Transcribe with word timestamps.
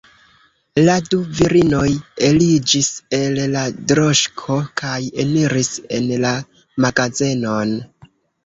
La 0.85 0.93
du 1.07 1.17
virinoj 1.39 1.83
eliĝis 2.29 2.89
el 3.17 3.37
la 3.57 3.63
droŝko 3.91 4.57
kaj 4.83 4.97
eniris 5.25 5.73
en 5.99 6.11
la 6.25 6.33
magazenon. 6.89 7.79